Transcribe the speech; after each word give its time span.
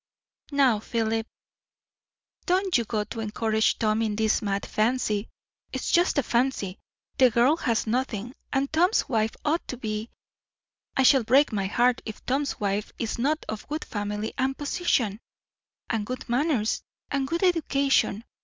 "Now, 0.51 0.79
Philip, 0.79 1.27
don't 2.47 2.75
you 2.75 2.85
go 2.85 3.03
to 3.03 3.19
encourage 3.19 3.77
Tom 3.77 4.01
in 4.01 4.15
this 4.15 4.41
mad 4.41 4.65
fancy. 4.65 5.29
It's 5.71 5.91
just 5.91 6.17
a 6.17 6.23
fancy. 6.23 6.79
The 7.19 7.29
girl 7.29 7.55
has 7.57 7.85
nothing; 7.85 8.33
and 8.51 8.73
Tom's 8.73 9.07
wife 9.07 9.35
ought 9.45 9.67
to 9.67 9.77
be 9.77 10.09
I 10.97 11.03
shall 11.03 11.23
break 11.23 11.51
my 11.53 11.67
heart 11.67 12.01
if 12.03 12.25
Tom's 12.25 12.59
wife 12.59 12.91
is 12.97 13.19
not 13.19 13.45
of 13.47 13.67
good 13.67 13.85
family 13.85 14.33
and 14.39 14.57
position, 14.57 15.19
and 15.87 16.03
good 16.03 16.27
manners, 16.27 16.81
and 17.11 17.27
good 17.27 17.43
education. 17.43 18.23